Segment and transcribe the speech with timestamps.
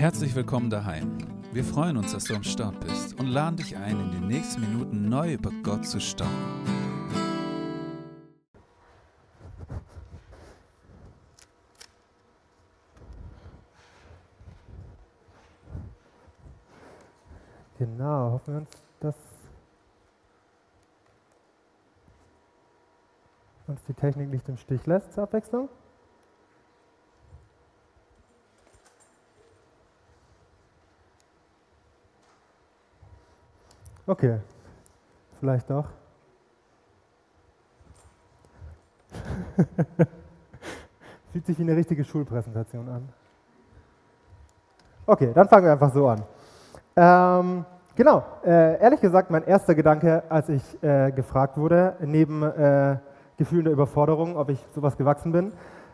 [0.00, 1.18] Herzlich willkommen daheim.
[1.52, 4.62] Wir freuen uns, dass du am Start bist und laden dich ein, in den nächsten
[4.62, 6.32] Minuten neu über Gott zu staunen.
[17.78, 18.70] Genau, hoffen wir uns,
[19.00, 19.16] dass
[23.66, 25.68] uns die Technik nicht im Stich lässt zur Abwechslung.
[34.10, 34.40] Okay,
[35.38, 35.84] vielleicht doch.
[41.30, 43.08] Fühlt sich wie eine richtige Schulpräsentation an.
[45.06, 46.24] Okay, dann fangen wir einfach so an.
[46.96, 52.96] Ähm, genau, äh, ehrlich gesagt, mein erster Gedanke, als ich äh, gefragt wurde, neben äh,
[53.36, 55.52] Gefühlen der Überforderung, ob ich sowas gewachsen bin,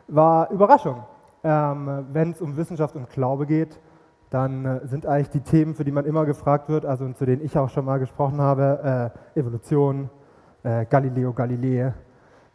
[0.08, 1.04] war Überraschung.
[1.44, 3.78] Ähm, Wenn es um Wissenschaft und Glaube geht,
[4.30, 7.44] dann äh, sind eigentlich die Themen, für die man immer gefragt wird, also zu denen
[7.44, 10.10] ich auch schon mal gesprochen habe, äh, Evolution,
[10.62, 11.92] äh, Galileo Galilei,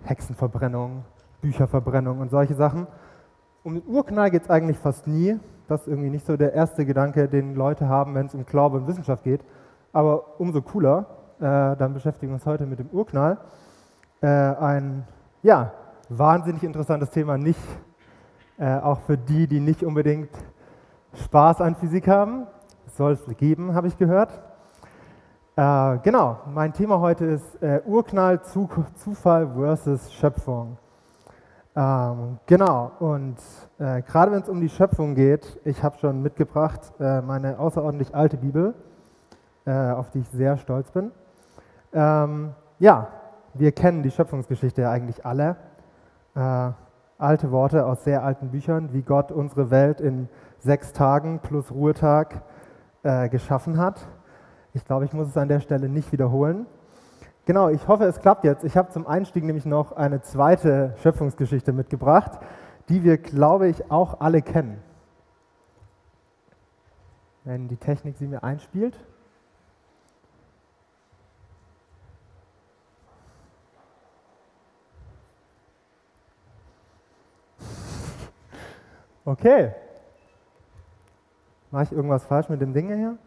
[0.03, 1.03] Hexenverbrennung,
[1.41, 2.87] Bücherverbrennung und solche Sachen.
[3.63, 5.39] Um den Urknall geht es eigentlich fast nie.
[5.67, 8.77] Das ist irgendwie nicht so der erste Gedanke, den Leute haben, wenn es um Glaube
[8.77, 9.41] und Wissenschaft geht.
[9.93, 11.05] Aber umso cooler,
[11.39, 13.37] äh, dann beschäftigen wir uns heute mit dem Urknall.
[14.21, 15.07] Äh, ein
[15.43, 15.71] ja,
[16.09, 17.59] wahnsinnig interessantes Thema, nicht
[18.57, 20.29] äh, auch für die, die nicht unbedingt
[21.13, 22.47] Spaß an Physik haben.
[22.87, 24.31] Soll es geben, habe ich gehört.
[25.55, 30.77] Äh, genau, mein Thema heute ist äh, Urknall, Zu Zufall versus Schöpfung.
[31.75, 33.37] Ähm, genau, und
[33.79, 38.13] äh, gerade wenn es um die Schöpfung geht, ich habe schon mitgebracht äh, meine außerordentlich
[38.15, 38.73] alte Bibel,
[39.65, 41.11] äh, auf die ich sehr stolz bin.
[41.93, 43.07] Ähm, ja,
[43.53, 45.57] wir kennen die Schöpfungsgeschichte ja eigentlich alle.
[46.35, 46.71] Äh,
[47.17, 50.27] alte Worte aus sehr alten Büchern, wie Gott unsere Welt in
[50.61, 52.43] sechs Tagen plus Ruhetag
[53.03, 54.07] äh, geschaffen hat.
[54.73, 56.65] Ich glaube, ich muss es an der Stelle nicht wiederholen.
[57.45, 58.63] Genau, ich hoffe, es klappt jetzt.
[58.63, 62.39] Ich habe zum Einstieg nämlich noch eine zweite Schöpfungsgeschichte mitgebracht,
[62.87, 64.81] die wir, glaube ich, auch alle kennen.
[67.43, 68.95] Wenn die Technik sie mir einspielt.
[79.23, 79.71] Okay,
[81.71, 83.17] Mache ich irgendwas falsch mit dem Ding hier?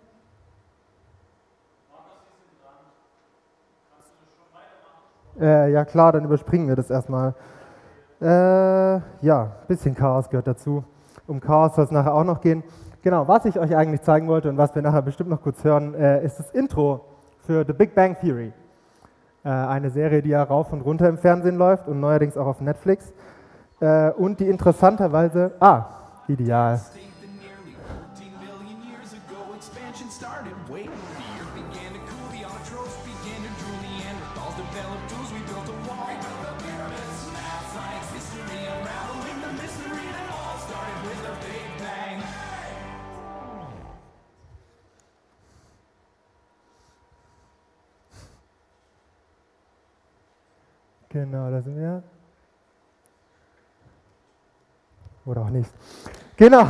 [5.40, 7.34] Äh, ja klar, dann überspringen wir das erstmal.
[8.20, 10.84] Äh, ja, ein bisschen Chaos gehört dazu.
[11.26, 12.62] Um Chaos soll es nachher auch noch gehen.
[13.02, 15.94] Genau, was ich euch eigentlich zeigen wollte und was wir nachher bestimmt noch kurz hören,
[15.94, 17.04] äh, ist das Intro
[17.46, 18.52] für The Big Bang Theory.
[19.42, 22.60] Äh, eine Serie, die ja rauf und runter im Fernsehen läuft und neuerdings auch auf
[22.60, 23.12] Netflix.
[23.80, 25.86] Äh, und die interessanterweise, ah,
[26.28, 26.80] ideal.
[51.14, 52.02] Genau, da sind wir.
[55.24, 55.70] Oder auch nicht.
[56.36, 56.64] Genau,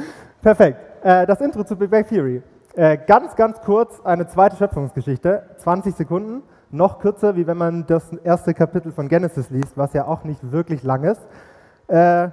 [0.42, 0.78] perfekt.
[1.02, 2.42] Äh, das Intro zu Big Bang Theory.
[2.76, 8.12] Äh, ganz, ganz kurz eine zweite Schöpfungsgeschichte, 20 Sekunden, noch kürzer, wie wenn man das
[8.12, 11.26] erste Kapitel von Genesis liest, was ja auch nicht wirklich lang ist.
[11.86, 12.28] Äh,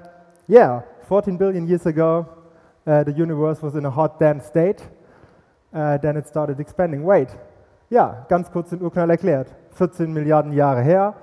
[0.49, 2.25] yeah, 14 billion years ago,
[2.85, 4.83] uh, the universe was in a hot, dense state.
[5.73, 7.07] Uh, then it started expanding.
[7.07, 7.29] Wait,
[7.89, 9.55] ja, ganz kurz den Urknall erklärt.
[9.75, 11.13] 14 Milliarden Jahre her,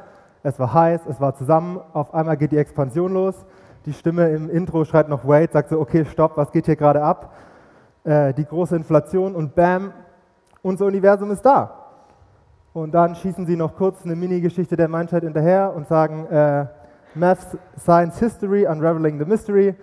[0.42, 3.44] es war heiß, es war zusammen, auf einmal geht die Expansion los.
[3.86, 7.02] Die Stimme im Intro schreit noch Wait, sagt so, okay, stopp, was geht hier gerade
[7.02, 7.32] ab?
[8.04, 9.92] Äh, die große Inflation und bam,
[10.62, 11.78] unser Universum ist da.
[12.72, 16.66] Und dann schießen sie noch kurz eine Mini-Geschichte der Menschheit hinterher und sagen, äh,
[17.14, 19.74] Math, Science, History, Unraveling the Mystery,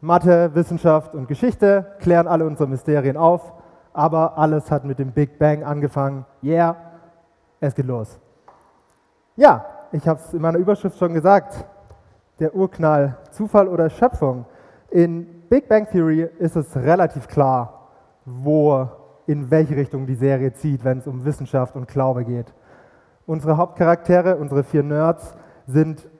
[0.00, 3.52] Mathe, Wissenschaft und Geschichte klären alle unsere Mysterien auf,
[3.92, 6.26] aber alles hat mit dem Big Bang angefangen.
[6.42, 6.76] Yeah,
[7.60, 8.18] es geht los.
[9.36, 9.64] Ja,
[9.94, 11.64] ich habe es in meiner Überschrift schon gesagt,
[12.40, 14.44] der Urknall, Zufall oder Schöpfung.
[14.90, 17.90] In Big Bang Theory ist es relativ klar,
[18.24, 18.88] wo,
[19.28, 22.52] in welche Richtung die Serie zieht, wenn es um Wissenschaft und Glaube geht.
[23.24, 25.36] Unsere Hauptcharaktere, unsere vier Nerds,
[25.68, 26.10] sind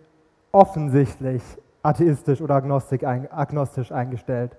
[0.53, 1.43] offensichtlich
[1.83, 4.57] atheistisch oder agnostisch eingestellt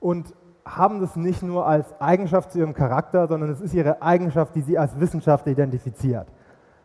[0.00, 0.34] und
[0.64, 4.62] haben das nicht nur als Eigenschaft zu ihrem Charakter, sondern es ist ihre Eigenschaft, die
[4.62, 6.26] sie als Wissenschaftler identifiziert.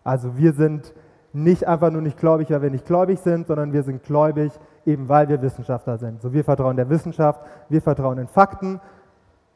[0.03, 0.93] Also wir sind
[1.33, 4.51] nicht einfach nur nicht gläubig, weil wir nicht gläubig sind, sondern wir sind gläubig,
[4.85, 6.21] eben weil wir Wissenschaftler sind.
[6.21, 8.79] So, wir vertrauen der Wissenschaft, wir vertrauen den Fakten.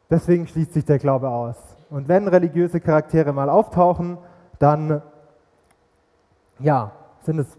[0.09, 1.57] Deswegen schließt sich der Glaube aus.
[1.89, 4.17] Und wenn religiöse Charaktere mal auftauchen,
[4.59, 5.01] dann
[6.59, 6.91] ja,
[7.21, 7.57] sind es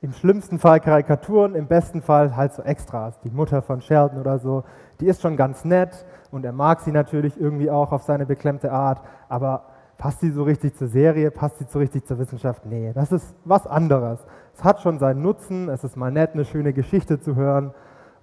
[0.00, 3.20] im schlimmsten Fall Karikaturen, im besten Fall halt so Extras.
[3.20, 4.64] Die Mutter von Sheldon oder so,
[5.00, 8.72] die ist schon ganz nett und er mag sie natürlich irgendwie auch auf seine beklemmte
[8.72, 9.64] Art, aber
[10.02, 11.30] Passt sie so richtig zur Serie?
[11.30, 12.66] Passt sie so richtig zur Wissenschaft?
[12.66, 14.18] Nee, das ist was anderes.
[14.52, 15.68] Es hat schon seinen Nutzen.
[15.68, 17.72] Es ist mal nett, eine schöne Geschichte zu hören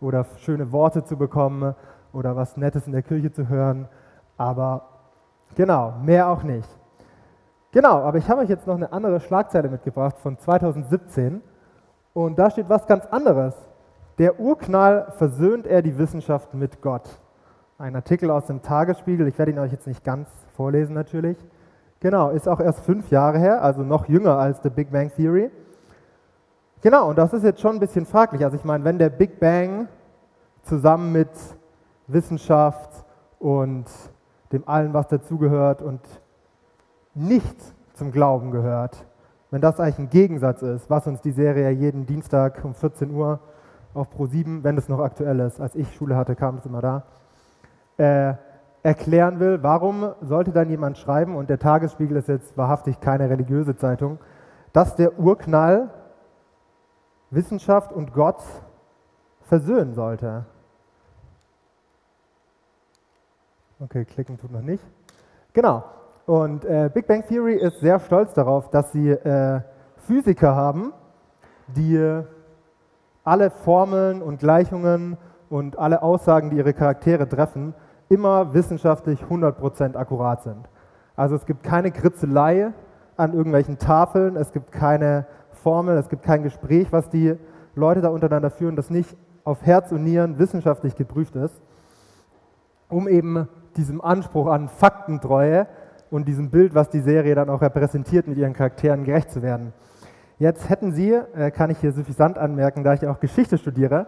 [0.01, 1.73] oder schöne Worte zu bekommen
[2.11, 3.87] oder was Nettes in der Kirche zu hören.
[4.35, 4.89] Aber
[5.55, 6.67] genau, mehr auch nicht.
[7.71, 11.41] Genau, aber ich habe euch jetzt noch eine andere Schlagzeile mitgebracht von 2017.
[12.11, 13.55] Und da steht was ganz anderes.
[14.17, 17.21] Der Urknall versöhnt er die Wissenschaft mit Gott.
[17.77, 19.29] Ein Artikel aus dem Tagesspiegel.
[19.29, 20.27] Ich werde ihn euch jetzt nicht ganz
[20.57, 21.37] vorlesen natürlich.
[22.01, 25.51] Genau, ist auch erst fünf Jahre her, also noch jünger als The Big Bang Theory.
[26.81, 28.43] Genau, und das ist jetzt schon ein bisschen fraglich.
[28.45, 29.89] Also ich meine, wenn der Big Bang
[30.63, 31.29] zusammen mit
[32.07, 33.03] Wissenschaft
[33.37, 33.85] und
[34.53, 35.99] dem allen, was dazugehört und
[37.15, 37.57] nicht
[37.95, 39.05] zum Glauben gehört,
[39.51, 43.39] wenn das eigentlich ein Gegensatz ist, was uns die Serie jeden Dienstag um 14 Uhr
[43.93, 47.03] auf Pro7, wenn es noch aktuell ist, als ich Schule hatte, kam es immer da,
[47.97, 48.35] äh,
[48.83, 53.75] erklären will, warum sollte dann jemand schreiben, und der Tagesspiegel ist jetzt wahrhaftig keine religiöse
[53.75, 54.19] Zeitung,
[54.73, 55.89] dass der Urknall
[57.31, 58.41] Wissenschaft und Gott
[59.41, 60.45] versöhnen sollte.
[63.79, 64.83] Okay, klicken tut noch nicht.
[65.53, 65.83] Genau.
[66.25, 69.61] Und äh, Big Bang Theory ist sehr stolz darauf, dass sie äh,
[69.97, 70.93] Physiker haben,
[71.67, 72.21] die
[73.23, 75.17] alle Formeln und Gleichungen
[75.49, 77.73] und alle Aussagen, die ihre Charaktere treffen,
[78.09, 80.67] immer wissenschaftlich 100% akkurat sind.
[81.15, 82.73] Also es gibt keine Kritzelei
[83.15, 87.35] an irgendwelchen Tafeln, es gibt keine Formel, es gibt kein Gespräch, was die
[87.75, 91.61] Leute da untereinander führen, das nicht auf Herz und Nieren wissenschaftlich geprüft ist,
[92.87, 93.47] um eben
[93.77, 95.67] diesem Anspruch an Faktentreue
[96.09, 99.73] und diesem Bild, was die Serie dann auch repräsentiert, mit ihren Charakteren gerecht zu werden.
[100.39, 104.07] Jetzt hätten Sie, äh, kann ich hier suffisant anmerken, da ich auch Geschichte studiere,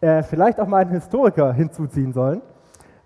[0.00, 2.42] äh, vielleicht auch mal einen Historiker hinzuziehen sollen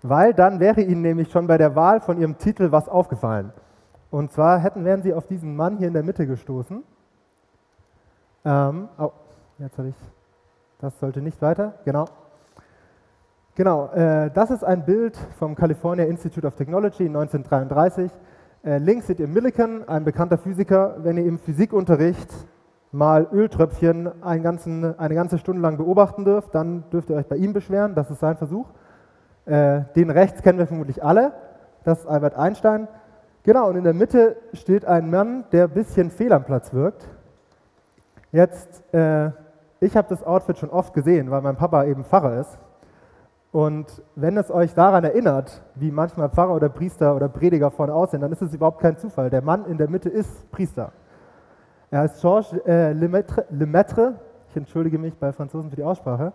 [0.01, 3.51] weil dann wäre Ihnen nämlich schon bei der Wahl von Ihrem Titel was aufgefallen.
[4.11, 6.83] Und zwar hätten, wären Sie auf diesen Mann hier in der Mitte gestoßen.
[8.45, 9.11] Ähm, oh,
[9.59, 9.95] jetzt habe ich,
[10.79, 12.05] das sollte nicht weiter, genau.
[13.55, 18.09] Genau, äh, das ist ein Bild vom California Institute of Technology 1933.
[18.63, 20.95] Äh, links seht ihr Millikan, ein bekannter Physiker.
[20.99, 22.33] Wenn ihr im Physikunterricht
[22.91, 24.09] mal Öltröpfchen
[24.41, 27.95] ganzen, eine ganze Stunde lang beobachten dürft, dann dürft ihr euch bei ihm beschweren.
[27.95, 28.67] Das ist sein Versuch.
[29.49, 31.33] Äh, den rechts kennen wir vermutlich alle.
[31.83, 32.87] Das ist Albert Einstein.
[33.41, 37.07] Genau, und in der Mitte steht ein Mann, der ein bisschen fehl am Platz wirkt.
[38.31, 39.31] Jetzt, äh,
[39.79, 42.59] ich habe das Outfit schon oft gesehen, weil mein Papa eben Pfarrer ist.
[43.51, 48.21] Und wenn es euch daran erinnert, wie manchmal Pfarrer oder Priester oder Prediger vorne aussehen,
[48.21, 49.31] dann ist es überhaupt kein Zufall.
[49.31, 50.91] Der Mann in der Mitte ist Priester.
[51.89, 54.13] Er heißt Georges äh, Lemaitre, Lemaitre.
[54.49, 56.33] Ich entschuldige mich bei Franzosen für die Aussprache.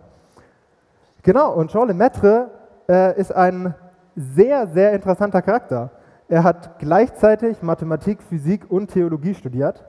[1.23, 2.49] Genau, und Jean Lemaitre
[2.87, 3.73] äh, ist ein
[4.15, 5.91] sehr, sehr interessanter Charakter.
[6.27, 9.85] Er hat gleichzeitig Mathematik, Physik und Theologie studiert,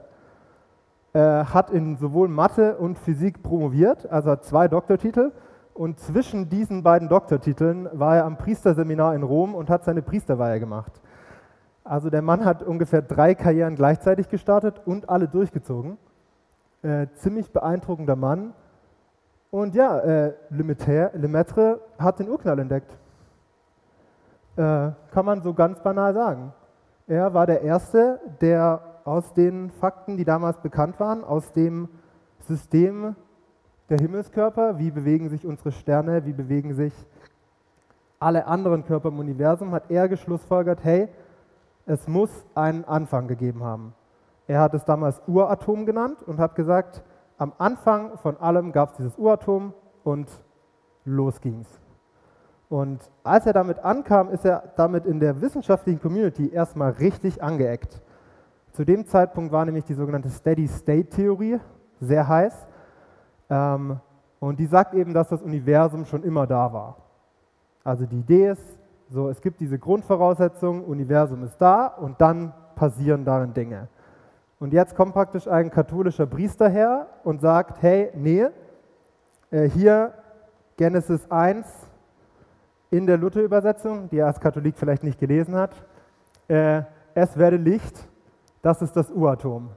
[1.13, 5.31] äh, hat in sowohl Mathe und Physik promoviert, also hat zwei Doktortitel.
[5.73, 10.59] Und zwischen diesen beiden Doktortiteln war er am Priesterseminar in Rom und hat seine Priesterweihe
[10.59, 10.91] gemacht.
[11.83, 15.97] Also der Mann hat ungefähr drei Karrieren gleichzeitig gestartet und alle durchgezogen.
[16.81, 18.53] Äh, ziemlich beeindruckender Mann.
[19.49, 22.97] Und ja, äh, Lemaitre hat den Urknall entdeckt.
[24.55, 26.53] Äh, kann man so ganz banal sagen.
[27.07, 31.87] Er war der Erste, der aus den Fakten, die damals bekannt waren, aus dem
[32.39, 33.15] System
[33.89, 36.93] der Himmelskörper, wie bewegen sich unsere Sterne, wie bewegen sich
[38.19, 41.07] alle anderen Körper im Universum, hat er geschlussfolgert, hey,
[41.85, 43.93] es muss einen Anfang gegeben haben.
[44.47, 47.03] Er hat es damals Uratom genannt und hat gesagt,
[47.37, 50.29] am Anfang von allem gab es dieses Uratom und
[51.05, 51.67] los ging's.
[52.69, 58.01] Und als er damit ankam, ist er damit in der wissenschaftlichen Community erstmal richtig angeeckt.
[58.73, 61.59] Zu dem Zeitpunkt war nämlich die sogenannte Steady-State-Theorie
[62.01, 62.67] sehr heiß.
[63.49, 63.99] Ähm,
[64.39, 66.97] und die sagt eben, dass das Universum schon immer da war.
[67.83, 68.77] Also die Idee ist,
[69.09, 73.87] so, es gibt diese Grundvoraussetzung, Universum ist da und dann passieren darin Dinge.
[74.59, 78.47] Und jetzt kommt praktisch ein katholischer Priester her und sagt, hey, nee,
[79.51, 80.13] äh, hier
[80.77, 81.67] Genesis 1
[82.89, 85.75] in der Luther-Übersetzung, die er als Katholik vielleicht nicht gelesen hat,
[86.47, 86.81] äh,
[87.13, 88.07] es werde Licht,
[88.61, 89.69] das ist das Uratom.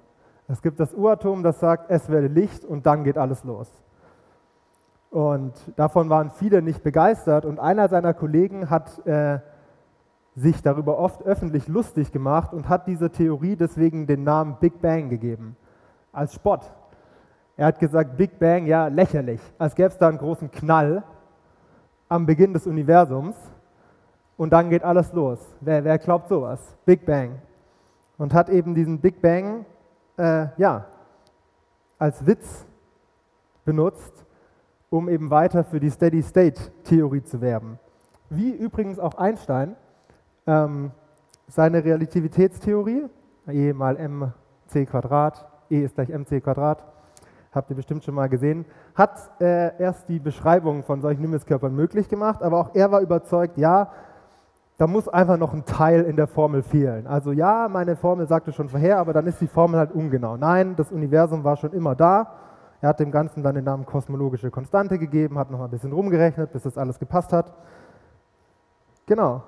[0.48, 3.70] Es gibt das Uratom, das sagt, es werde Licht und dann geht alles los.
[5.10, 9.40] Und davon waren viele nicht begeistert und einer seiner Kollegen hat äh,
[10.40, 15.10] sich darüber oft öffentlich lustig gemacht und hat dieser Theorie deswegen den Namen Big Bang
[15.10, 15.56] gegeben,
[16.12, 16.62] als Spott.
[17.56, 21.02] Er hat gesagt, Big Bang, ja, lächerlich, als gäbe es da einen großen Knall
[22.08, 23.36] am Beginn des Universums
[24.38, 25.38] und dann geht alles los.
[25.60, 26.58] Wer, wer glaubt sowas?
[26.86, 27.42] Big Bang.
[28.16, 29.66] Und hat eben diesen Big Bang,
[30.16, 30.86] äh, ja,
[31.98, 32.66] als Witz
[33.66, 34.24] benutzt,
[34.88, 37.78] um eben weiter für die Steady-State-Theorie zu werben.
[38.30, 39.76] Wie übrigens auch Einstein
[40.50, 40.90] ähm,
[41.46, 43.04] seine Relativitätstheorie,
[43.48, 46.82] E mal mc Quadrat, E ist gleich mc Quadrat,
[47.52, 48.64] habt ihr bestimmt schon mal gesehen,
[48.94, 53.58] hat äh, erst die Beschreibung von solchen Himmelskörpern möglich gemacht, aber auch er war überzeugt,
[53.58, 53.90] ja,
[54.76, 57.06] da muss einfach noch ein Teil in der Formel fehlen.
[57.06, 60.38] Also ja, meine Formel sagte schon vorher, aber dann ist die Formel halt ungenau.
[60.38, 62.32] Nein, das Universum war schon immer da.
[62.80, 65.92] Er hat dem Ganzen dann den Namen kosmologische Konstante gegeben, hat noch mal ein bisschen
[65.92, 67.52] rumgerechnet, bis das alles gepasst hat.
[69.04, 69.42] Genau.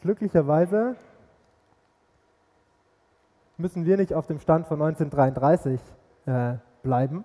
[0.00, 0.94] Glücklicherweise
[3.56, 5.80] müssen wir nicht auf dem Stand von 1933
[6.26, 7.24] äh, bleiben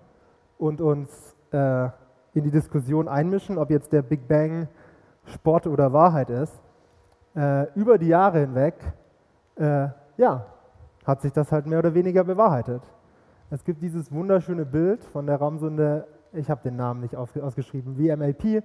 [0.57, 1.89] und uns äh,
[2.33, 4.67] in die Diskussion einmischen, ob jetzt der Big Bang
[5.25, 6.59] Sport oder Wahrheit ist.
[7.35, 8.73] Äh, über die Jahre hinweg,
[9.55, 10.47] äh, ja,
[11.05, 12.81] hat sich das halt mehr oder weniger bewahrheitet.
[13.51, 18.63] Es gibt dieses wunderschöne Bild von der Raumsonde, ich habe den Namen nicht ausgeschrieben, VMAP,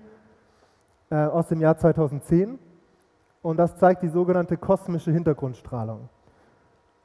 [1.10, 2.58] äh, aus dem Jahr 2010.
[3.42, 6.08] Und das zeigt die sogenannte kosmische Hintergrundstrahlung.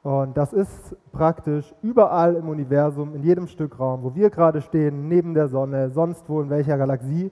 [0.02, 5.08] Und das ist praktisch überall im Universum, in jedem Stück Raum, wo wir gerade stehen,
[5.08, 7.30] neben der Sonne, sonst wo in welcher Galaxie,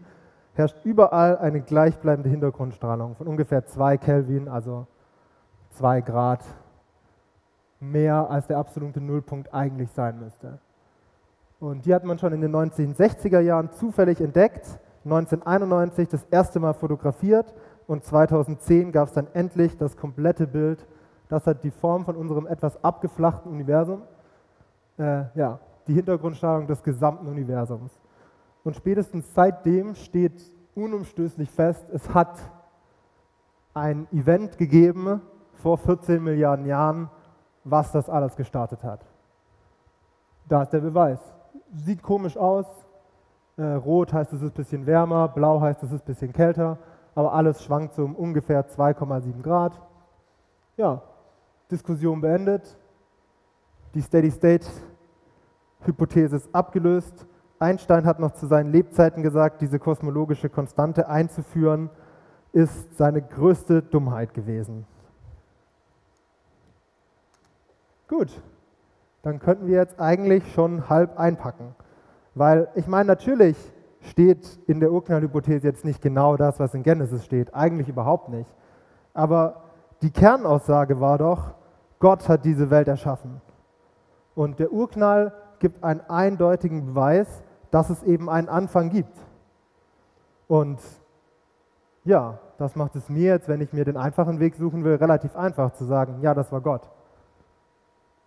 [0.55, 4.87] herrscht überall eine gleichbleibende Hintergrundstrahlung von ungefähr 2 Kelvin, also
[5.71, 6.45] 2 Grad
[7.81, 10.59] mehr als der absolute Nullpunkt eigentlich sein müsste.
[11.61, 16.75] Und die hat man schon in den 1960er Jahren zufällig entdeckt, 1991 das erste Mal
[16.75, 17.53] fotografiert
[17.87, 20.87] und 2010 gab es dann endlich das komplette Bild
[21.33, 24.03] das hat die Form von unserem etwas abgeflachten Universum,
[24.99, 27.91] äh, ja, die Hintergrundstrahlung des gesamten Universums.
[28.65, 32.39] Und spätestens seitdem steht unumstößlich fest, es hat
[33.73, 35.23] ein Event gegeben
[35.55, 37.09] vor 14 Milliarden Jahren,
[37.65, 39.01] was das alles gestartet hat.
[40.51, 41.19] Da ist der Beweis.
[41.73, 42.67] Sieht komisch aus.
[43.57, 46.77] Äh, rot heißt, es ist ein bisschen wärmer, blau heißt, es ist ein bisschen kälter,
[47.15, 49.81] aber alles schwankt so um ungefähr 2,7 Grad.
[50.77, 51.01] Ja,
[51.71, 52.77] Diskussion beendet.
[53.95, 57.27] Die Steady-State-Hypothese ist abgelöst.
[57.59, 61.91] Einstein hat noch zu seinen Lebzeiten gesagt, diese kosmologische Konstante einzuführen,
[62.53, 64.87] ist seine größte Dummheit gewesen.
[68.09, 68.43] Gut,
[69.23, 71.75] dann könnten wir jetzt eigentlich schon halb einpacken.
[72.35, 73.72] Weil ich meine, natürlich
[74.03, 78.49] steht in der Urknallhypothese jetzt nicht genau das, was in Genesis steht, eigentlich überhaupt nicht.
[79.15, 79.63] Aber
[80.03, 81.55] die Kernaussage war doch,
[81.99, 83.41] Gott hat diese Welt erschaffen.
[84.35, 89.17] Und der Urknall gibt einen eindeutigen Beweis, dass es eben einen Anfang gibt.
[90.49, 90.81] Und
[92.05, 95.37] ja, das macht es mir jetzt, wenn ich mir den einfachen Weg suchen will, relativ
[95.37, 96.91] einfach zu sagen, ja, das war Gott.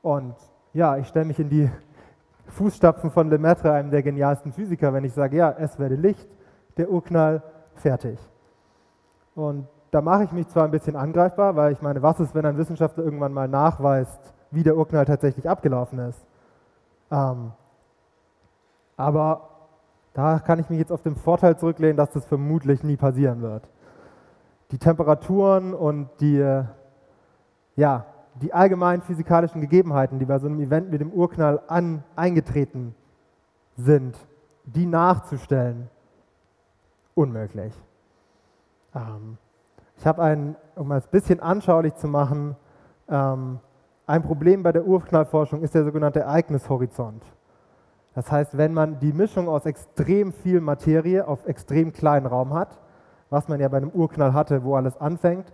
[0.01, 0.35] Und
[0.73, 1.69] ja, ich stelle mich in die
[2.47, 6.27] Fußstapfen von Lemaitre, einem der genialsten Physiker, wenn ich sage, ja, es werde Licht,
[6.77, 7.41] der Urknall,
[7.75, 8.19] fertig.
[9.35, 12.45] Und da mache ich mich zwar ein bisschen angreifbar, weil ich meine, was ist, wenn
[12.45, 16.25] ein Wissenschaftler irgendwann mal nachweist, wie der Urknall tatsächlich abgelaufen ist?
[17.11, 17.51] Ähm,
[18.97, 19.49] aber
[20.13, 23.67] da kann ich mich jetzt auf den Vorteil zurücklehnen, dass das vermutlich nie passieren wird.
[24.71, 26.63] Die Temperaturen und die,
[27.75, 28.05] ja,
[28.41, 32.93] die allgemeinen physikalischen Gegebenheiten, die bei so einem Event mit dem Urknall an, eingetreten
[33.77, 34.17] sind,
[34.65, 35.89] die nachzustellen,
[37.13, 37.73] unmöglich.
[38.93, 39.37] Ähm,
[39.97, 42.55] ich habe ein, um es ein bisschen anschaulich zu machen,
[43.09, 43.59] ähm,
[44.07, 47.23] ein Problem bei der Urknallforschung ist der sogenannte Ereignishorizont.
[48.13, 52.79] Das heißt, wenn man die Mischung aus extrem viel Materie auf extrem kleinen Raum hat,
[53.29, 55.51] was man ja bei einem Urknall hatte, wo alles anfängt,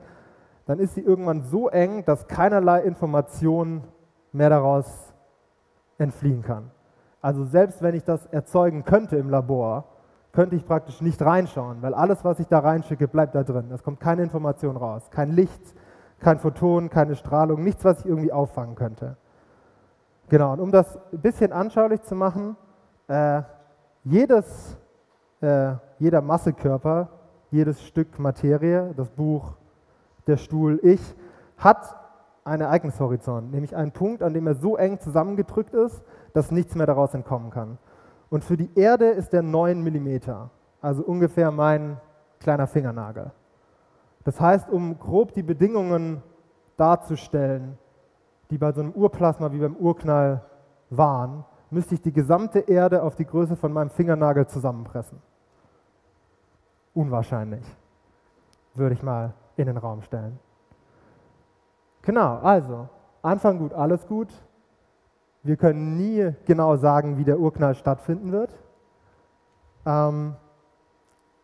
[0.66, 3.84] dann ist sie irgendwann so eng, dass keinerlei Information
[4.32, 5.14] mehr daraus
[5.98, 6.72] entfliehen kann.
[7.22, 9.86] Also selbst wenn ich das erzeugen könnte im Labor,
[10.32, 13.70] könnte ich praktisch nicht reinschauen, weil alles, was ich da reinschicke, bleibt da drin.
[13.72, 15.62] Es kommt keine Information raus, kein Licht,
[16.20, 19.18] kein Photon, keine Strahlung, nichts, was ich irgendwie auffangen könnte.
[20.30, 22.56] Genau, und um das ein bisschen anschaulich zu machen,
[23.08, 23.42] äh,
[24.04, 24.78] jedes,
[25.42, 27.10] äh, jeder Massekörper,
[27.52, 29.58] jedes Stück Materie, das Buch,
[30.28, 31.02] der Stuhl, ich,
[31.58, 31.96] hat
[32.44, 36.02] einen Ereignishorizont, nämlich einen Punkt, an dem er so eng zusammengedrückt ist,
[36.34, 37.78] dass nichts mehr daraus entkommen kann.
[38.30, 40.20] Und für die Erde ist der 9 mm,
[40.82, 41.98] also ungefähr mein
[42.40, 43.32] kleiner Fingernagel.
[44.24, 46.24] Das heißt, um grob die Bedingungen
[46.78, 47.78] darzustellen,
[48.50, 50.44] die bei so einem Urplasma wie beim Urknall
[50.90, 55.22] waren, müsste ich die gesamte Erde auf die Größe von meinem Fingernagel zusammenpressen.
[56.94, 57.66] Unwahrscheinlich,
[58.74, 60.40] würde ich mal in den Raum stellen.
[62.02, 62.90] Genau, also,
[63.22, 64.30] Anfang gut, alles gut.
[65.44, 68.54] Wir können nie genau sagen, wie der Urknall stattfinden wird.
[69.86, 70.36] Ähm,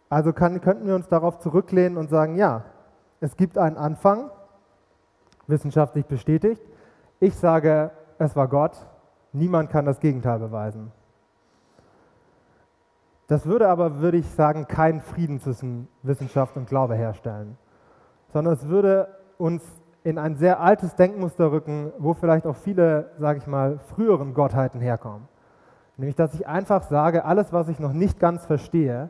[0.10, 2.64] also kann, könnten wir uns darauf zurücklehnen und sagen, ja,
[3.20, 4.30] es gibt einen Anfang,
[5.48, 6.62] wissenschaftlich bestätigt.
[7.20, 8.86] Ich sage, es war Gott.
[9.34, 10.92] Niemand kann das Gegenteil beweisen.
[13.28, 17.58] Das würde aber, würde ich sagen, keinen Frieden zwischen Wissenschaft und Glaube herstellen,
[18.34, 19.08] sondern es würde
[19.38, 19.64] uns
[20.04, 24.80] in ein sehr altes Denkmuster rücken, wo vielleicht auch viele, sage ich mal, früheren Gottheiten
[24.80, 25.28] herkommen.
[25.98, 29.10] Nämlich, dass ich einfach sage, alles, was ich noch nicht ganz verstehe,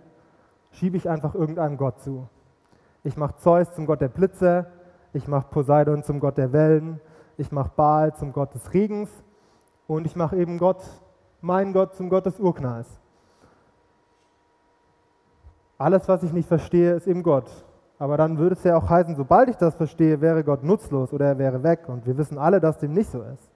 [0.71, 2.27] schiebe ich einfach irgendeinem Gott zu.
[3.03, 4.67] Ich mache Zeus zum Gott der Blitze,
[5.13, 6.99] ich mache Poseidon zum Gott der Wellen,
[7.37, 9.09] ich mache Baal zum Gott des Regens
[9.85, 10.83] und ich mache eben Gott,
[11.41, 12.87] meinen Gott zum Gott des Urknalls.
[15.77, 17.49] Alles, was ich nicht verstehe, ist eben Gott.
[17.99, 21.25] Aber dann würde es ja auch heißen, sobald ich das verstehe, wäre Gott nutzlos oder
[21.25, 21.87] er wäre weg.
[21.87, 23.49] Und wir wissen alle, dass dem nicht so ist.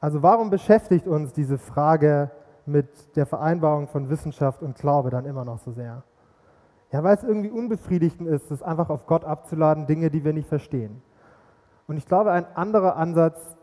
[0.00, 2.30] Also warum beschäftigt uns diese Frage
[2.66, 6.02] mit der Vereinbarung von Wissenschaft und Glaube dann immer noch so sehr?
[6.90, 10.48] Ja, weil es irgendwie unbefriedigend ist, es einfach auf Gott abzuladen, Dinge, die wir nicht
[10.48, 11.02] verstehen.
[11.86, 13.56] Und ich glaube, ein anderer Ansatz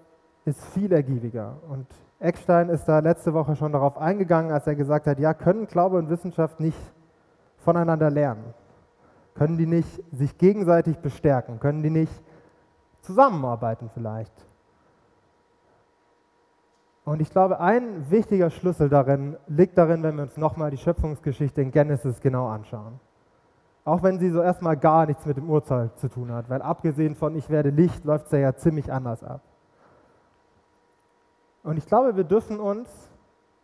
[0.46, 1.58] ist viel ergiebiger.
[1.70, 1.88] Und
[2.20, 5.98] Eckstein ist da letzte Woche schon darauf eingegangen, als er gesagt hat, ja, können Glaube
[5.98, 6.78] und Wissenschaft nicht
[7.60, 8.54] voneinander lernen?
[9.36, 11.60] Können die nicht sich gegenseitig bestärken?
[11.60, 12.12] Können die nicht
[13.02, 14.34] zusammenarbeiten vielleicht?
[17.06, 21.62] Und ich glaube, ein wichtiger Schlüssel darin liegt darin, wenn wir uns nochmal die Schöpfungsgeschichte
[21.62, 23.00] in Genesis genau anschauen.
[23.84, 27.16] Auch wenn sie so erstmal gar nichts mit dem Urteil zu tun hat, weil abgesehen
[27.16, 29.42] von Ich werde Licht läuft es ja ziemlich anders ab.
[31.64, 32.88] Und ich glaube, wir dürfen uns,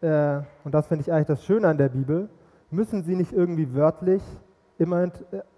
[0.02, 2.30] äh, und das finde ich eigentlich das Schöne an der Bibel,
[2.72, 4.22] müssen sie nicht irgendwie wörtlich
[4.78, 5.12] immer äh,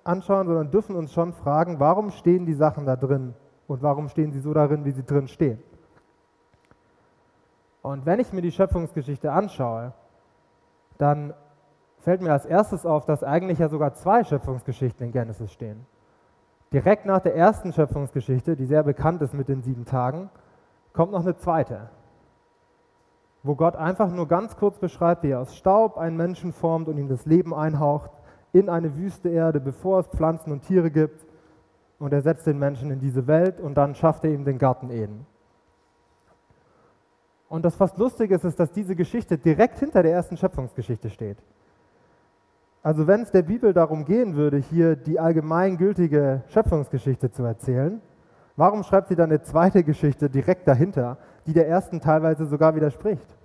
[0.03, 3.33] anschauen, sondern dürfen uns schon fragen, warum stehen die Sachen da drin
[3.67, 5.61] und warum stehen sie so darin, wie sie drin stehen.
[7.81, 9.93] Und wenn ich mir die Schöpfungsgeschichte anschaue,
[10.97, 11.33] dann
[11.99, 15.85] fällt mir als erstes auf, dass eigentlich ja sogar zwei Schöpfungsgeschichten in Genesis stehen.
[16.73, 20.29] Direkt nach der ersten Schöpfungsgeschichte, die sehr bekannt ist mit den sieben Tagen,
[20.91, 21.89] kommt noch eine zweite
[23.47, 26.97] wo Gott einfach nur ganz kurz beschreibt, wie er aus Staub einen Menschen formt und
[26.97, 28.11] ihm das Leben einhaucht
[28.53, 31.25] in eine wüste Erde, bevor es Pflanzen und Tiere gibt.
[31.99, 34.89] Und er setzt den Menschen in diese Welt und dann schafft er ihm den Garten
[34.89, 35.25] Eden.
[37.49, 41.37] Und das fast Lustige ist, ist, dass diese Geschichte direkt hinter der ersten Schöpfungsgeschichte steht.
[42.83, 48.01] Also wenn es der Bibel darum gehen würde, hier die allgemeingültige Schöpfungsgeschichte zu erzählen,
[48.55, 53.36] warum schreibt sie dann eine zweite Geschichte direkt dahinter, die der ersten teilweise sogar widerspricht.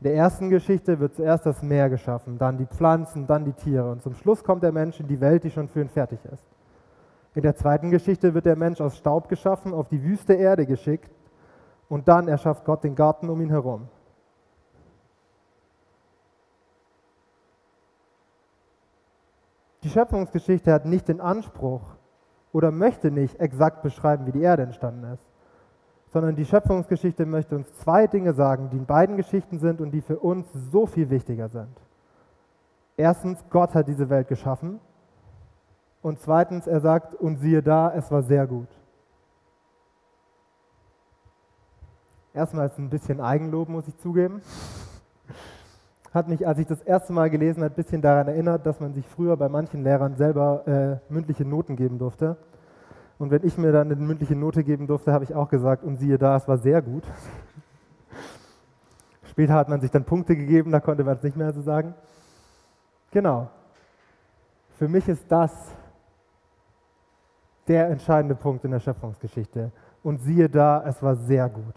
[0.00, 3.90] In der ersten Geschichte wird zuerst das Meer geschaffen, dann die Pflanzen, dann die Tiere
[3.90, 6.44] und zum Schluss kommt der Mensch in die Welt, die schon für ihn fertig ist.
[7.34, 11.10] In der zweiten Geschichte wird der Mensch aus Staub geschaffen, auf die wüste Erde geschickt
[11.88, 13.88] und dann erschafft Gott den Garten um ihn herum.
[19.82, 21.96] Die Schöpfungsgeschichte hat nicht den Anspruch
[22.52, 25.26] oder möchte nicht exakt beschreiben, wie die Erde entstanden ist
[26.16, 30.00] sondern die Schöpfungsgeschichte möchte uns zwei Dinge sagen, die in beiden Geschichten sind und die
[30.00, 31.68] für uns so viel wichtiger sind.
[32.96, 34.80] Erstens, Gott hat diese Welt geschaffen.
[36.00, 38.68] Und zweitens, er sagt, und siehe da, es war sehr gut.
[42.32, 44.40] Erstmal ist ein bisschen Eigenlob, muss ich zugeben.
[46.14, 48.94] Hat mich, als ich das erste Mal gelesen habe, ein bisschen daran erinnert, dass man
[48.94, 52.38] sich früher bei manchen Lehrern selber äh, mündliche Noten geben durfte.
[53.18, 55.96] Und wenn ich mir dann eine mündliche Note geben durfte, habe ich auch gesagt, und
[55.96, 57.04] siehe da, es war sehr gut.
[59.24, 61.94] Später hat man sich dann Punkte gegeben, da konnte man es nicht mehr so sagen.
[63.10, 63.48] Genau.
[64.78, 65.52] Für mich ist das
[67.66, 69.72] der entscheidende Punkt in der Schöpfungsgeschichte.
[70.02, 71.74] Und siehe da, es war sehr gut.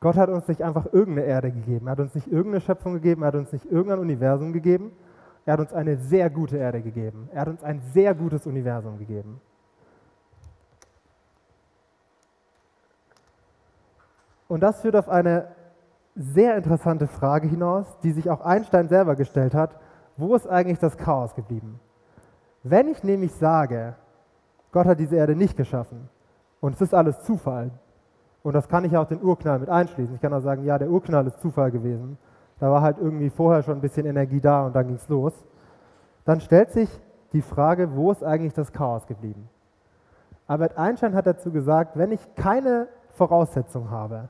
[0.00, 3.22] Gott hat uns nicht einfach irgendeine Erde gegeben, er hat uns nicht irgendeine Schöpfung gegeben,
[3.22, 4.92] er hat uns nicht irgendein Universum gegeben,
[5.46, 7.28] er hat uns eine sehr gute Erde gegeben.
[7.32, 9.40] Er hat uns ein sehr gutes Universum gegeben.
[14.48, 15.48] Und das führt auf eine
[16.16, 19.76] sehr interessante Frage hinaus, die sich auch Einstein selber gestellt hat.
[20.16, 21.80] Wo ist eigentlich das Chaos geblieben?
[22.62, 23.94] Wenn ich nämlich sage,
[24.72, 26.08] Gott hat diese Erde nicht geschaffen.
[26.60, 27.70] Und es ist alles Zufall.
[28.42, 30.14] Und das kann ich auch den Urknall mit einschließen.
[30.14, 32.18] Ich kann auch sagen, ja, der Urknall ist Zufall gewesen.
[32.60, 35.32] Da war halt irgendwie vorher schon ein bisschen Energie da und dann ging es los.
[36.24, 36.88] Dann stellt sich
[37.32, 39.48] die Frage, wo ist eigentlich das Chaos geblieben?
[40.46, 44.28] Albert Einstein hat dazu gesagt, wenn ich keine Voraussetzung habe,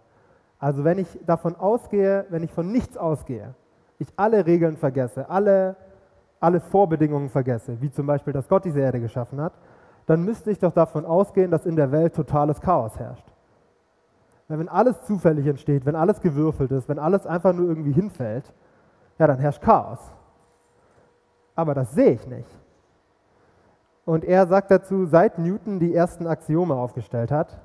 [0.58, 3.54] also wenn ich davon ausgehe, wenn ich von nichts ausgehe,
[3.98, 5.76] ich alle Regeln vergesse, alle,
[6.38, 9.54] alle Vorbedingungen vergesse, wie zum Beispiel, dass Gott diese Erde geschaffen hat,
[10.06, 13.26] dann müsste ich doch davon ausgehen, dass in der Welt totales Chaos herrscht.
[14.58, 18.52] Wenn alles zufällig entsteht, wenn alles gewürfelt ist, wenn alles einfach nur irgendwie hinfällt,
[19.18, 19.98] ja, dann herrscht Chaos.
[21.54, 22.48] Aber das sehe ich nicht.
[24.04, 27.60] Und er sagt dazu, seit Newton die ersten Axiome aufgestellt hat,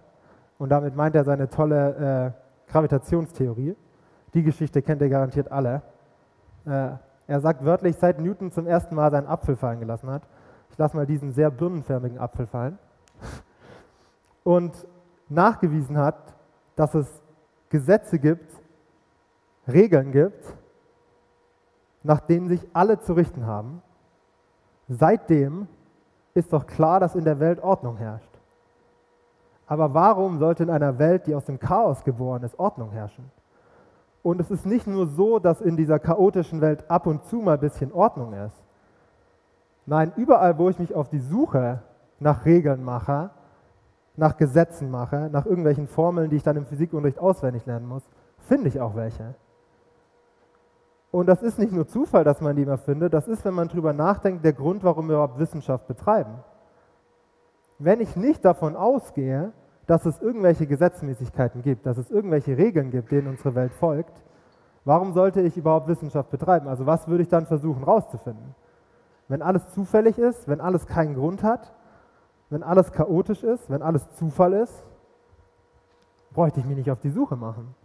[0.60, 2.34] und damit meint er seine tolle
[2.68, 3.76] äh, Gravitationstheorie,
[4.36, 5.82] die Geschichte kennt ihr garantiert alle.
[6.66, 6.90] Äh,
[7.28, 10.22] er sagt wörtlich, seit Newton zum ersten Mal seinen Apfel fallen gelassen hat.
[10.70, 12.78] Ich lasse mal diesen sehr birnenförmigen Apfel fallen.
[14.44, 14.86] Und
[15.30, 16.35] nachgewiesen hat,
[16.76, 17.22] dass es
[17.70, 18.52] Gesetze gibt,
[19.68, 20.46] Regeln gibt,
[22.04, 23.82] nach denen sich alle zu richten haben.
[24.88, 25.68] Seitdem
[26.34, 28.30] ist doch klar, dass in der Welt Ordnung herrscht.
[29.68, 33.32] Aber warum sollte in einer Welt, die aus dem Chaos geboren ist, Ordnung herrschen?
[34.22, 37.54] Und es ist nicht nur so, dass in dieser chaotischen Welt ab und zu mal
[37.54, 38.56] ein bisschen Ordnung ist.
[39.86, 41.82] Nein, überall, wo ich mich auf die Suche
[42.20, 43.30] nach Regeln mache,
[44.18, 48.04] nach Gesetzen mache, nach irgendwelchen Formeln, die ich dann im Physikunterricht auswendig lernen muss,
[48.48, 49.36] finde ich auch welche.
[51.12, 53.70] Und das ist nicht nur Zufall, dass man die immer findet, das ist, wenn man
[53.70, 56.44] darüber nachdenkt, der Grund, warum wir überhaupt Wissenschaft betreiben.
[57.80, 59.52] Wenn ich nicht davon ausgehe,
[59.88, 64.24] dass es irgendwelche Gesetzmäßigkeiten gibt, dass es irgendwelche Regeln gibt, denen unsere Welt folgt,
[64.84, 66.68] warum sollte ich überhaupt Wissenschaft betreiben?
[66.68, 68.56] Also was würde ich dann versuchen rauszufinden?
[69.28, 71.74] Wenn alles zufällig ist, wenn alles keinen Grund hat,
[72.56, 74.86] wenn alles chaotisch ist, wenn alles Zufall ist,
[76.32, 77.76] bräuchte ich mich nicht auf die Suche machen.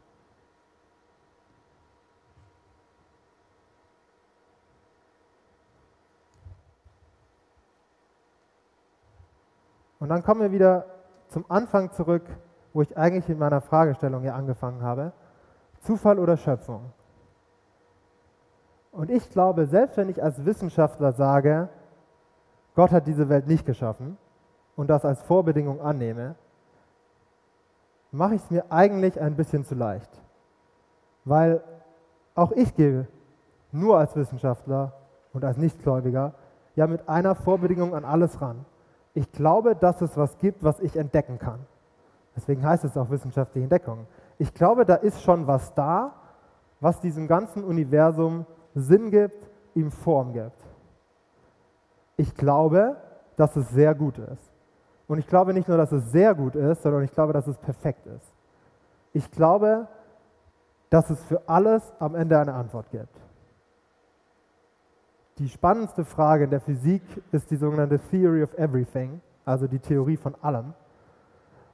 [9.99, 10.87] Und dann kommen wir wieder
[11.31, 12.23] zum Anfang zurück,
[12.73, 15.11] wo ich eigentlich in meiner Fragestellung hier angefangen habe.
[15.81, 16.93] Zufall oder Schöpfung?
[18.93, 21.69] Und ich glaube, selbst wenn ich als Wissenschaftler sage,
[22.77, 24.17] Gott hat diese Welt nicht geschaffen
[24.81, 26.37] und das als Vorbedingung annehme,
[28.13, 30.09] mache ich es mir eigentlich ein bisschen zu leicht.
[31.27, 31.63] Weil
[32.35, 33.07] auch ich gehe
[33.73, 34.95] nur als Wissenschaftler
[35.35, 36.33] und als Nichtgläubiger
[36.77, 38.65] ja mit einer Vorbedingung an alles ran.
[39.13, 41.61] Ich glaube, dass es was gibt, was ich entdecken kann.
[42.35, 44.07] Deswegen heißt es auch wissenschaftliche Entdeckung.
[44.39, 46.15] Ich glaube, da ist schon was da,
[46.81, 50.65] was diesem ganzen Universum Sinn gibt, ihm Form gibt.
[52.17, 52.97] Ich glaube,
[53.37, 54.50] dass es sehr gut ist.
[55.11, 57.59] Und ich glaube nicht nur, dass es sehr gut ist, sondern ich glaube, dass es
[57.59, 58.33] perfekt ist.
[59.13, 59.89] Ich glaube,
[60.89, 63.21] dass es für alles am Ende eine Antwort gibt.
[65.39, 70.17] Die spannendste Frage in der Physik ist die sogenannte Theory of Everything, also die Theorie
[70.17, 70.75] von allem.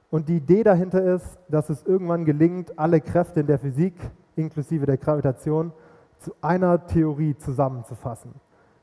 [0.09, 3.93] Und die Idee dahinter ist, dass es irgendwann gelingt, alle Kräfte in der Physik,
[4.35, 5.73] inklusive der Gravitation,
[6.17, 8.33] zu einer Theorie zusammenzufassen,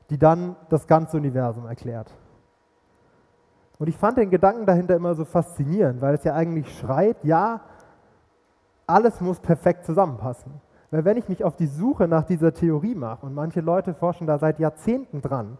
[0.09, 2.09] die dann das ganze Universum erklärt.
[3.77, 7.61] Und ich fand den Gedanken dahinter immer so faszinierend, weil es ja eigentlich schreit, ja,
[8.87, 10.53] alles muss perfekt zusammenpassen.
[10.91, 14.27] Weil wenn ich mich auf die Suche nach dieser Theorie mache, und manche Leute forschen
[14.27, 15.57] da seit Jahrzehnten dran,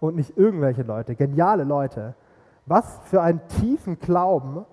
[0.00, 2.14] und nicht irgendwelche Leute, geniale Leute,
[2.66, 4.64] was für einen tiefen Glauben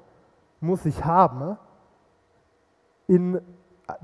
[0.60, 1.58] muss ich haben
[3.08, 3.42] in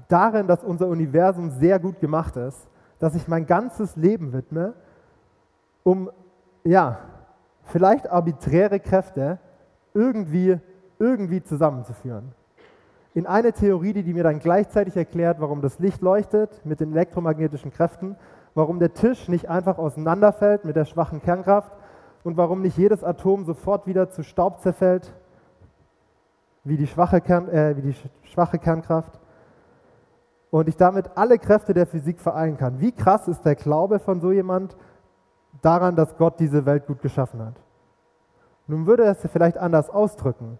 [0.07, 2.67] darin, dass unser Universum sehr gut gemacht ist,
[2.99, 4.73] dass ich mein ganzes Leben widme,
[5.83, 6.11] um,
[6.63, 6.99] ja,
[7.71, 9.39] vielleicht arbiträre Kräfte
[9.93, 10.59] irgendwie,
[10.99, 12.33] irgendwie zusammenzuführen.
[13.13, 17.71] In eine Theorie, die mir dann gleichzeitig erklärt, warum das Licht leuchtet mit den elektromagnetischen
[17.71, 18.15] Kräften,
[18.53, 21.71] warum der Tisch nicht einfach auseinanderfällt mit der schwachen Kernkraft
[22.23, 25.13] und warum nicht jedes Atom sofort wieder zu Staub zerfällt,
[26.63, 29.19] wie die schwache, Kern, äh, wie die schwache Kernkraft
[30.51, 32.79] und ich damit alle Kräfte der Physik vereinen kann.
[32.79, 34.75] Wie krass ist der Glaube von so jemand
[35.61, 37.55] daran, dass Gott diese Welt gut geschaffen hat?
[38.67, 40.57] Nun würde er es vielleicht anders ausdrücken.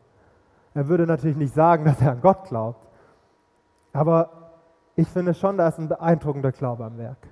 [0.74, 2.88] Er würde natürlich nicht sagen, dass er an Gott glaubt.
[3.94, 4.52] Aber
[4.96, 7.28] ich finde schon, da ist ein beeindruckender Glaube am Werk.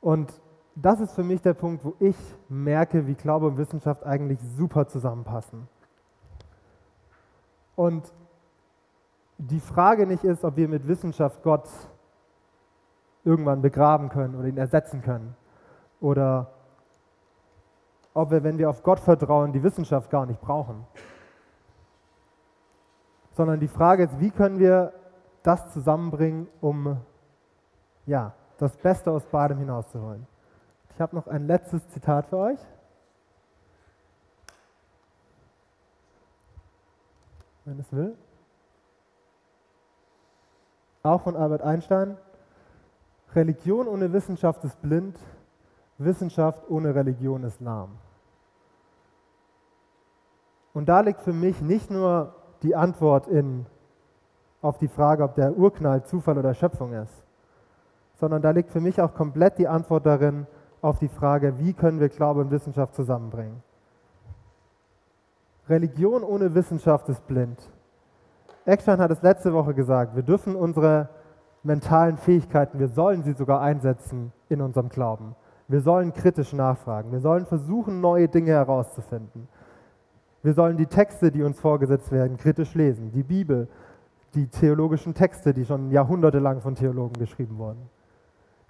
[0.00, 0.32] Und
[0.74, 2.16] das ist für mich der Punkt, wo ich
[2.48, 5.68] merke, wie Glaube und Wissenschaft eigentlich super zusammenpassen.
[7.74, 8.12] Und
[9.38, 11.68] die Frage nicht ist, ob wir mit Wissenschaft Gott
[13.24, 15.34] irgendwann begraben können oder ihn ersetzen können
[16.06, 16.52] oder
[18.14, 20.86] ob wir, wenn wir auf Gott vertrauen, die Wissenschaft gar nicht brauchen.
[23.32, 24.92] Sondern die Frage ist, wie können wir
[25.42, 26.98] das zusammenbringen, um
[28.06, 30.28] ja, das Beste aus beidem hinauszuholen.
[30.90, 32.60] Ich habe noch ein letztes Zitat für euch.
[37.64, 38.16] Wenn es will.
[41.02, 42.16] Auch von Albert Einstein.
[43.34, 45.18] Religion ohne Wissenschaft ist blind,
[45.98, 47.90] Wissenschaft ohne Religion ist lahm.
[50.74, 53.66] Und da liegt für mich nicht nur die Antwort in,
[54.60, 57.24] auf die Frage, ob der Urknall Zufall oder Schöpfung ist,
[58.14, 60.46] sondern da liegt für mich auch komplett die Antwort darin
[60.82, 63.62] auf die Frage, wie können wir Glaube und Wissenschaft zusammenbringen.
[65.68, 67.58] Religion ohne Wissenschaft ist blind.
[68.66, 71.08] Eckstein hat es letzte Woche gesagt, wir dürfen unsere
[71.62, 75.34] mentalen Fähigkeiten, wir sollen sie sogar einsetzen in unserem Glauben.
[75.68, 79.48] Wir sollen kritisch nachfragen, wir sollen versuchen, neue Dinge herauszufinden.
[80.42, 83.68] Wir sollen die Texte, die uns vorgesetzt werden, kritisch lesen, die Bibel,
[84.34, 87.88] die theologischen Texte, die schon jahrhundertelang von Theologen geschrieben wurden.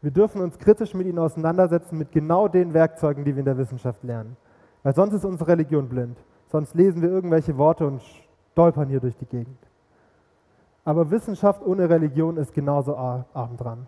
[0.00, 3.58] Wir dürfen uns kritisch mit ihnen auseinandersetzen, mit genau den Werkzeugen, die wir in der
[3.58, 4.36] Wissenschaft lernen.
[4.82, 6.16] Weil sonst ist unsere Religion blind.
[6.46, 8.00] Sonst lesen wir irgendwelche Worte und
[8.52, 9.58] stolpern hier durch die Gegend.
[10.84, 13.86] Aber Wissenschaft ohne Religion ist genauso arm dran.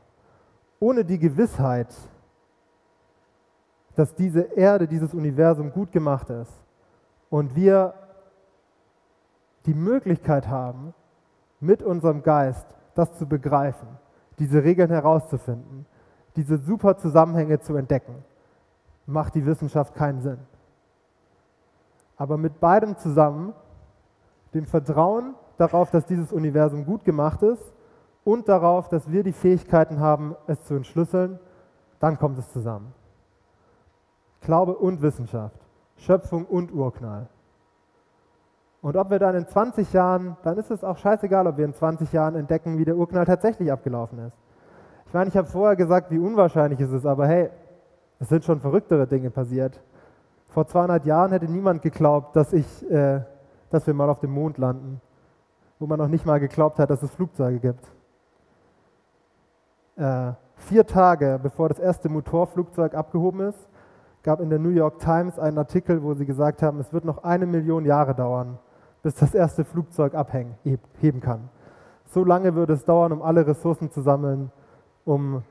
[0.80, 1.94] Ohne die Gewissheit,
[3.98, 6.52] dass diese Erde, dieses Universum gut gemacht ist
[7.30, 7.94] und wir
[9.66, 10.94] die Möglichkeit haben,
[11.58, 13.88] mit unserem Geist das zu begreifen,
[14.38, 15.84] diese Regeln herauszufinden,
[16.36, 18.22] diese super Zusammenhänge zu entdecken,
[19.04, 20.38] macht die Wissenschaft keinen Sinn.
[22.16, 23.52] Aber mit beidem zusammen,
[24.54, 27.72] dem Vertrauen darauf, dass dieses Universum gut gemacht ist
[28.22, 31.40] und darauf, dass wir die Fähigkeiten haben, es zu entschlüsseln,
[31.98, 32.94] dann kommt es zusammen.
[34.40, 35.60] Glaube und Wissenschaft,
[35.96, 37.28] Schöpfung und Urknall.
[38.80, 41.74] Und ob wir dann in 20 Jahren, dann ist es auch scheißegal, ob wir in
[41.74, 44.36] 20 Jahren entdecken, wie der Urknall tatsächlich abgelaufen ist.
[45.06, 47.50] Ich meine, ich habe vorher gesagt, wie unwahrscheinlich ist es ist, aber hey,
[48.20, 49.80] es sind schon verrücktere Dinge passiert.
[50.48, 53.22] Vor 200 Jahren hätte niemand geglaubt, dass, ich, äh,
[53.70, 55.00] dass wir mal auf dem Mond landen,
[55.78, 57.84] wo man noch nicht mal geglaubt hat, dass es Flugzeuge gibt.
[59.96, 63.68] Äh, vier Tage bevor das erste Motorflugzeug abgehoben ist,
[64.22, 67.24] gab in der New York Times einen Artikel, wo sie gesagt haben, es wird noch
[67.24, 68.58] eine Million Jahre dauern,
[69.02, 71.48] bis das erste Flugzeug abheben kann.
[72.06, 74.50] So lange würde es dauern, um alle Ressourcen zu sammeln,
[75.04, 75.42] um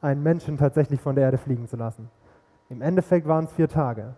[0.00, 2.10] einen Menschen tatsächlich von der Erde fliegen zu lassen.
[2.68, 4.14] Im Endeffekt waren es vier Tage.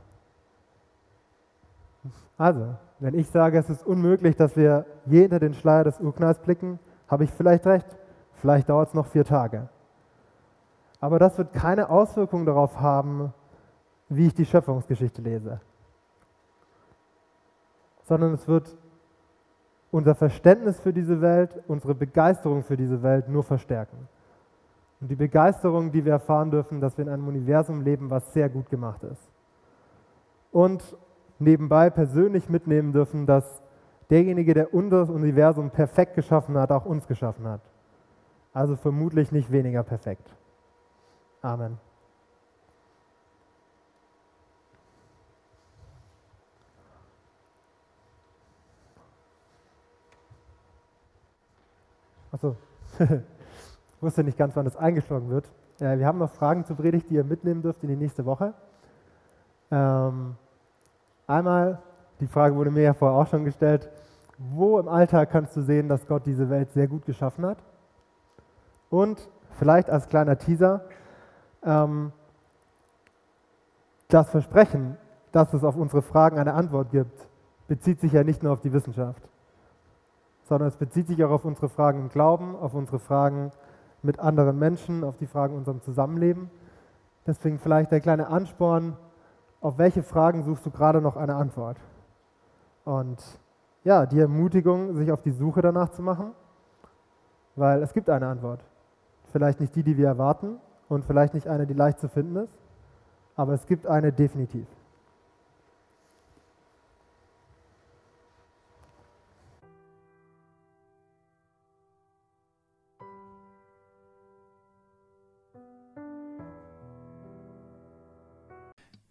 [2.36, 6.38] Also, wenn ich sage, es ist unmöglich, dass wir je hinter den Schleier des Urknalls
[6.38, 6.78] blicken,
[7.08, 7.86] habe ich vielleicht recht.
[8.32, 9.68] Vielleicht dauert es noch vier Tage.
[11.00, 13.32] Aber das wird keine Auswirkung darauf haben,
[14.08, 15.60] wie ich die Schöpfungsgeschichte lese,
[18.02, 18.76] sondern es wird
[19.90, 24.08] unser Verständnis für diese Welt, unsere Begeisterung für diese Welt nur verstärken.
[25.00, 28.48] Und die Begeisterung, die wir erfahren dürfen, dass wir in einem Universum leben, was sehr
[28.48, 29.30] gut gemacht ist.
[30.50, 30.96] Und
[31.38, 33.62] nebenbei persönlich mitnehmen dürfen, dass
[34.10, 37.60] derjenige, der unser Universum perfekt geschaffen hat, auch uns geschaffen hat.
[38.52, 40.34] Also vermutlich nicht weniger perfekt.
[41.42, 41.78] Amen.
[52.44, 52.56] Achso.
[54.00, 55.50] wusste nicht ganz, wann das eingeschlagen wird.
[55.80, 58.52] Äh, wir haben noch Fragen zur Predigt, die ihr mitnehmen dürft in die nächste Woche.
[59.70, 60.36] Ähm,
[61.26, 61.78] einmal,
[62.20, 63.88] die Frage wurde mir ja vorher auch schon gestellt,
[64.38, 67.58] wo im Alltag kannst du sehen, dass Gott diese Welt sehr gut geschaffen hat?
[68.90, 69.28] Und
[69.58, 70.84] vielleicht als kleiner Teaser,
[71.64, 72.12] ähm,
[74.08, 74.98] das Versprechen,
[75.32, 77.26] dass es auf unsere Fragen eine Antwort gibt,
[77.66, 79.22] bezieht sich ja nicht nur auf die Wissenschaft,
[80.44, 83.50] sondern es bezieht sich auch auf unsere Fragen im Glauben, auf unsere Fragen
[84.02, 86.50] mit anderen Menschen, auf die Fragen unserem Zusammenleben.
[87.26, 88.96] Deswegen vielleicht der kleine Ansporn,
[89.60, 91.78] auf welche Fragen suchst du gerade noch eine Antwort?
[92.84, 93.22] Und
[93.82, 96.32] ja, die Ermutigung, sich auf die Suche danach zu machen,
[97.56, 98.60] weil es gibt eine Antwort.
[99.32, 102.56] Vielleicht nicht die, die wir erwarten und vielleicht nicht eine, die leicht zu finden ist,
[103.36, 104.66] aber es gibt eine definitiv.